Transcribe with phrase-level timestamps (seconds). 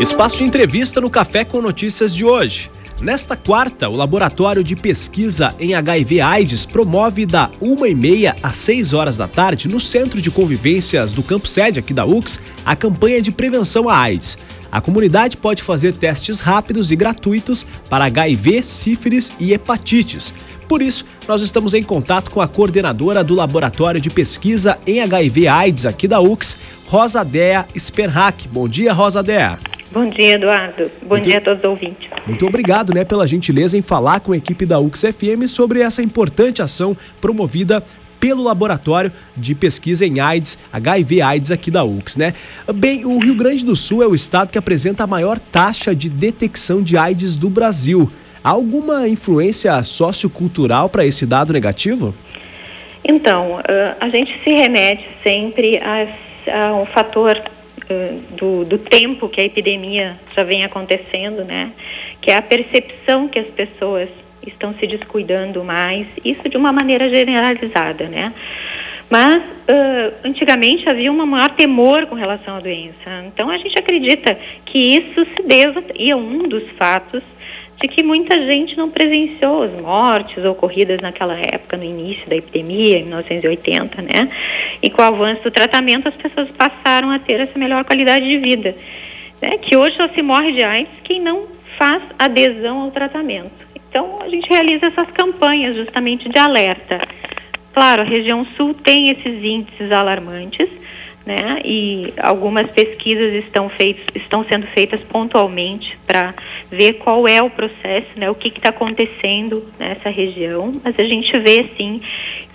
[0.00, 2.70] Espaço de entrevista no Café com Notícias de hoje.
[3.02, 9.28] Nesta quarta, o Laboratório de Pesquisa em HIV-AIDS promove da 1h30 às 6 horas da
[9.28, 13.90] tarde, no Centro de Convivências do Campo Sede aqui da UX, a campanha de prevenção
[13.90, 14.38] à AIDS.
[14.72, 20.32] A comunidade pode fazer testes rápidos e gratuitos para HIV, sífilis e hepatites.
[20.66, 25.84] Por isso, nós estamos em contato com a coordenadora do Laboratório de Pesquisa em HIV-AIDS
[25.84, 26.56] aqui da UX,
[26.86, 28.48] Rosa Dea Sperhack.
[28.48, 29.58] Bom dia, Rosa Dea.
[29.92, 30.90] Bom dia, Eduardo.
[31.02, 32.08] Bom muito, dia a todos os ouvintes.
[32.26, 36.62] Muito obrigado né, pela gentileza em falar com a equipe da UX-FM sobre essa importante
[36.62, 37.82] ação promovida
[38.20, 42.34] pelo Laboratório de Pesquisa em AIDS, HIV-AIDS aqui da UX, né?
[42.74, 46.08] Bem, o Rio Grande do Sul é o estado que apresenta a maior taxa de
[46.08, 48.08] detecção de AIDS do Brasil.
[48.44, 52.14] Há alguma influência sociocultural para esse dado negativo?
[53.02, 53.60] Então,
[53.98, 57.40] a gente se remete sempre a, a um fator
[58.30, 61.72] do, do, tempo que a epidemia já vem acontecendo, né?
[62.20, 64.08] Que é a percepção que as pessoas
[64.46, 68.32] estão se descuidando mais, isso de uma maneira generalizada, né?
[69.08, 73.24] Mas uh, antigamente havia um maior temor com relação à doença.
[73.26, 77.22] Então a gente acredita que isso se deva, e é um dos fatos
[77.80, 82.98] de que muita gente não presenciou as mortes ocorridas naquela época, no início da epidemia,
[82.98, 84.30] em 1980, né?
[84.82, 88.38] E com o avanço do tratamento, as pessoas passaram a ter essa melhor qualidade de
[88.38, 88.76] vida.
[89.40, 89.50] Né?
[89.62, 91.46] Que hoje só se morre de AIDS quem não
[91.78, 93.50] faz adesão ao tratamento.
[93.74, 97.00] Então, a gente realiza essas campanhas justamente de alerta.
[97.72, 100.68] Claro, a região sul tem esses índices alarmantes,
[101.30, 101.60] né?
[101.64, 106.34] E algumas pesquisas estão, feitos, estão sendo feitas pontualmente para
[106.70, 108.28] ver qual é o processo, né?
[108.28, 110.72] O que está acontecendo nessa região.
[110.82, 112.00] Mas a gente vê, sim,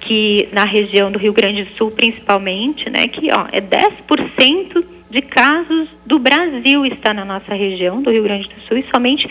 [0.02, 3.08] que na região do Rio Grande do Sul, principalmente, né?
[3.08, 8.50] Que ó, é 10% de casos do Brasil está na nossa região do Rio Grande
[8.50, 9.26] do Sul e somente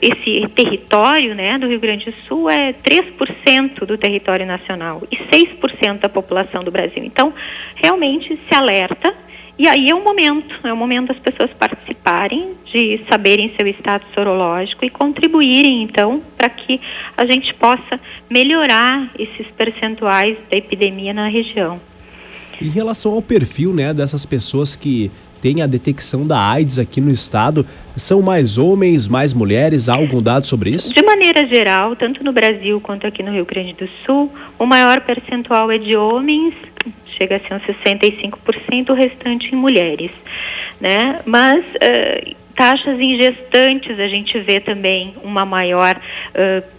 [0.00, 6.00] esse território né, do Rio Grande do Sul é 3% do território nacional e 6%
[6.00, 7.02] da população do Brasil.
[7.04, 7.32] Então,
[7.76, 9.14] realmente se alerta
[9.58, 14.04] e aí é o momento, é o momento das pessoas participarem, de saberem seu estado
[14.12, 16.78] sorológico e contribuírem, então, para que
[17.16, 17.98] a gente possa
[18.28, 21.80] melhorar esses percentuais da epidemia na região.
[22.60, 25.10] Em relação ao perfil né, dessas pessoas que
[25.40, 27.66] têm a detecção da AIDS aqui no estado,
[27.96, 29.88] são mais homens, mais mulheres?
[29.88, 30.94] Há algum dado sobre isso?
[30.94, 35.00] De maneira geral, tanto no Brasil quanto aqui no Rio Grande do Sul, o maior
[35.00, 36.54] percentual é de homens,
[37.18, 40.10] chega a ser uns 65%, o restante em mulheres.
[40.80, 41.18] Né?
[41.24, 46.76] Mas uh, taxas em gestantes a gente vê também uma maior uh,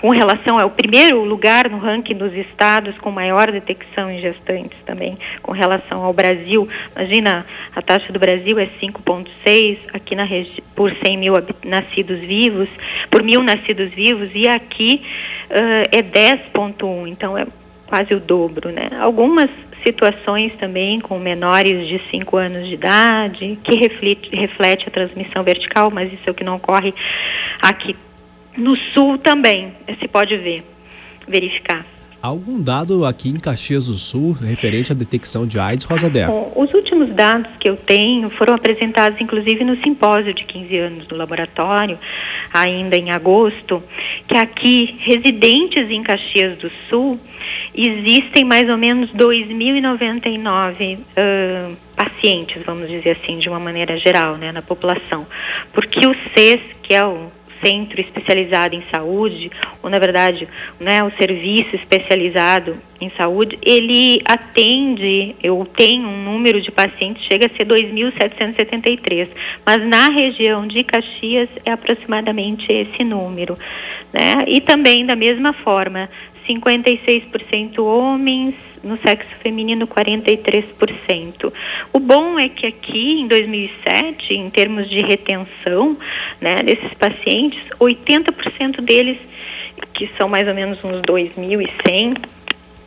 [0.00, 5.16] com relação ao primeiro lugar no ranking dos estados com maior detecção em gestantes também,
[5.42, 6.68] com relação ao Brasil.
[6.94, 10.28] Imagina, a taxa do Brasil é 5,6 aqui na
[10.74, 11.34] por 100 mil
[11.64, 12.68] nascidos vivos,
[13.10, 15.02] por mil nascidos vivos, e aqui
[15.50, 17.46] uh, é 10,1, então é
[17.88, 18.90] quase o dobro, né?
[19.00, 19.50] Algumas
[19.82, 25.90] situações também com menores de 5 anos de idade, que reflete, reflete a transmissão vertical,
[25.90, 26.92] mas isso é o que não ocorre
[27.62, 27.96] aqui
[28.58, 30.64] no sul também se pode ver,
[31.26, 31.86] verificar.
[32.20, 36.26] Algum dado aqui em Caxias do Sul referente à detecção de AIDS, Rosadé?
[36.56, 41.16] os últimos dados que eu tenho foram apresentados inclusive no simpósio de 15 anos do
[41.16, 41.96] laboratório,
[42.52, 43.80] ainda em agosto,
[44.26, 47.20] que aqui, residentes em Caxias do Sul,
[47.72, 54.50] existem mais ou menos 2.099 uh, pacientes, vamos dizer assim, de uma maneira geral, né,
[54.50, 55.24] na população.
[55.72, 57.30] Porque o CES, que é o
[57.62, 59.50] centro especializado em saúde,
[59.82, 60.46] ou na verdade,
[60.78, 67.46] né, o serviço especializado em saúde, ele atende, eu tenho um número de pacientes, chega
[67.46, 69.28] a ser 2.773,
[69.64, 73.54] mas na região de Caxias é aproximadamente esse número.
[74.12, 74.44] Né?
[74.48, 76.08] E também, da mesma forma,
[76.48, 81.52] 56% homens, no sexo feminino 43%.
[81.92, 85.96] O bom é que aqui em 2007, em termos de retenção,
[86.40, 89.18] né, desses pacientes, 80% deles,
[89.94, 92.16] que são mais ou menos uns 2.100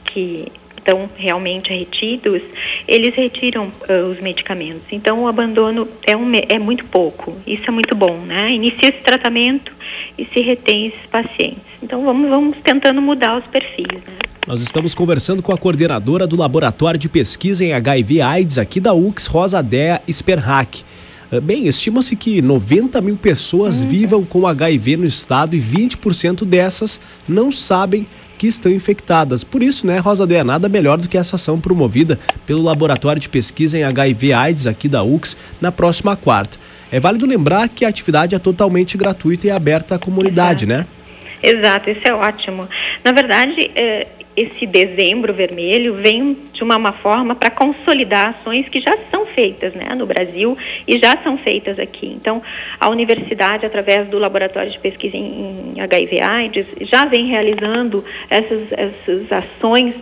[0.06, 0.52] que
[0.82, 2.42] estão realmente retidos,
[2.88, 4.86] eles retiram uh, os medicamentos.
[4.92, 7.40] Então, o abandono é, um, é muito pouco.
[7.46, 8.52] Isso é muito bom, né?
[8.52, 9.72] Inicia esse tratamento
[10.18, 11.62] e se retém esses pacientes.
[11.82, 14.21] Então, vamos, vamos tentando mudar os perfis, né?
[14.48, 19.28] Nós estamos conversando com a coordenadora do Laboratório de Pesquisa em HIV-AIDS aqui da UX,
[19.28, 20.84] Rosadea Sperhack.
[21.32, 23.88] Ah, bem, estima-se que 90 mil pessoas uhum.
[23.88, 27.00] vivam com HIV no estado e 20% dessas
[27.30, 29.44] não sabem que estão infectadas.
[29.44, 33.30] Por isso, né, Rosa Dea, nada melhor do que essa ação promovida pelo Laboratório de
[33.30, 36.58] Pesquisa em HIV/AIDS aqui da UX na próxima quarta.
[36.92, 40.80] É válido lembrar que a atividade é totalmente gratuita e aberta à comunidade, Exato.
[40.80, 40.88] né?
[41.44, 42.68] Exato, isso é ótimo.
[43.04, 44.08] Na verdade, é,
[44.42, 49.74] esse dezembro vermelho vem de uma, uma forma para consolidar ações que já são feitas
[49.74, 50.58] né, no Brasil
[50.88, 52.08] e já são feitas aqui.
[52.08, 52.42] Então,
[52.80, 59.32] a universidade, através do Laboratório de Pesquisa em, em HIV/AIDS, já vem realizando essas, essas
[59.32, 59.96] ações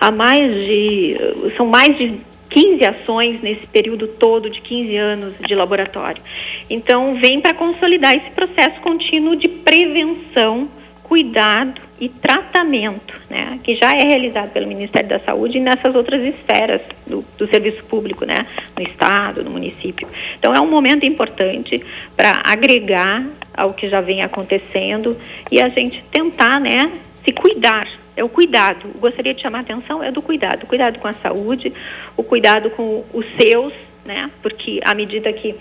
[0.00, 1.16] há mais de.
[1.56, 2.18] são mais de
[2.50, 6.22] 15 ações nesse período todo de 15 anos de laboratório.
[6.70, 10.68] Então, vem para consolidar esse processo contínuo de prevenção
[11.06, 16.26] cuidado e tratamento, né, que já é realizado pelo Ministério da Saúde e nessas outras
[16.26, 18.44] esferas do, do serviço público, né,
[18.76, 20.08] no estado, no município.
[20.36, 21.80] Então é um momento importante
[22.16, 23.24] para agregar
[23.56, 25.16] ao que já vem acontecendo
[25.48, 26.90] e a gente tentar, né,
[27.24, 27.86] se cuidar.
[28.16, 28.90] É o cuidado.
[28.98, 31.72] Gostaria de chamar a atenção é do cuidado, o cuidado com a saúde,
[32.16, 33.72] o cuidado com os seus,
[34.04, 35.54] né, porque à medida que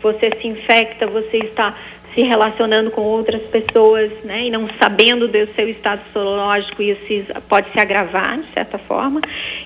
[0.00, 1.74] você se infecta, você está
[2.14, 7.70] se relacionando com outras pessoas, né, e não sabendo do seu estado sorológico, isso pode
[7.72, 9.20] se agravar de certa forma.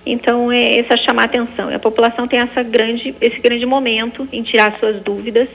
[0.06, 1.70] Então, é essa chamar a atenção.
[1.70, 5.48] E a população tem essa grande, esse grande momento em tirar suas dúvidas,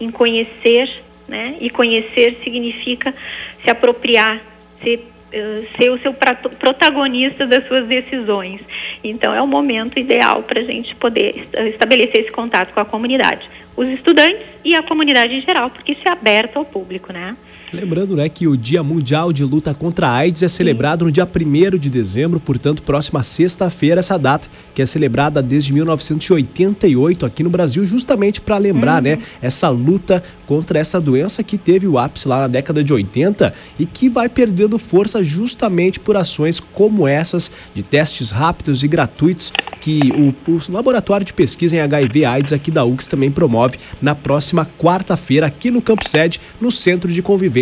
[0.00, 0.90] em conhecer,
[1.28, 3.14] né, e conhecer significa
[3.62, 4.40] se apropriar,
[4.82, 8.60] ser eh, ser o seu protagonista das suas decisões.
[9.04, 13.46] Então, é o momento ideal para a gente poder estabelecer esse contato com a comunidade
[13.80, 17.34] os estudantes e a comunidade em geral, porque isso é aberto ao público, né?
[17.72, 21.24] Lembrando né, que o Dia Mundial de Luta contra a AIDS é celebrado no dia
[21.24, 27.50] 1 de dezembro, portanto, próxima sexta-feira, essa data, que é celebrada desde 1988 aqui no
[27.50, 29.10] Brasil, justamente para lembrar uhum.
[29.10, 33.54] né, essa luta contra essa doença que teve o ápice lá na década de 80
[33.78, 39.52] e que vai perdendo força justamente por ações como essas de testes rápidos e gratuitos
[39.80, 44.66] que o, o Laboratório de Pesquisa em HIV/AIDS aqui da UX também promove na próxima
[44.78, 47.59] quarta-feira aqui no Campo Sede, no Centro de Convivência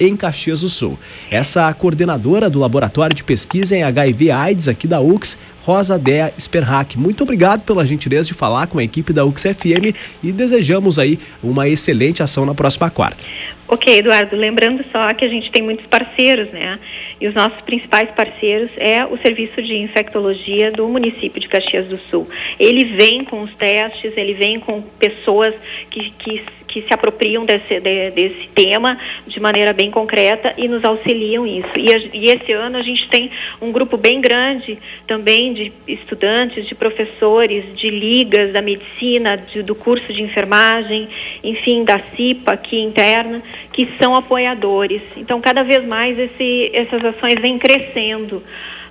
[0.00, 0.98] em Caxias do Sul.
[1.30, 6.98] Essa coordenadora do Laboratório de Pesquisa em HIV/AIDS aqui da UX, Rosa Dea Sperhack.
[6.98, 11.18] Muito obrigado pela gentileza de falar com a equipe da UX FM e desejamos aí
[11.42, 13.24] uma excelente ação na próxima quarta.
[13.70, 16.78] Ok, Eduardo, lembrando só que a gente tem muitos parceiros, né?
[17.20, 21.98] E os nossos principais parceiros é o Serviço de Infectologia do município de Caxias do
[22.04, 22.26] Sul.
[22.58, 25.54] Ele vem com os testes, ele vem com pessoas
[25.90, 30.84] que, que que se apropriam desse, de, desse tema de maneira bem concreta e nos
[30.84, 31.70] auxiliam isso.
[31.76, 33.30] E, e, esse ano a gente tem
[33.60, 39.74] um grupo bem grande também de estudantes, de professores, de ligas da medicina, de, do
[39.74, 41.08] curso de enfermagem,
[41.42, 43.42] enfim, da CIPA aqui interna,
[43.72, 45.02] que são apoiadores.
[45.16, 48.42] Então, cada vez mais esse, essas ações vêm crescendo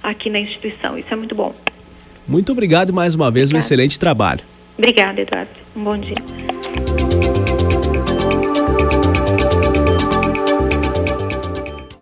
[0.02, 0.98] aqui na instituição.
[0.98, 1.54] Isso é muito bom.
[2.28, 3.58] Muito obrigado mais uma vez, Obrigada.
[3.58, 4.42] um excelente trabalho.
[4.78, 5.50] Obrigada, Eduardo.
[5.76, 7.07] Um bom dia.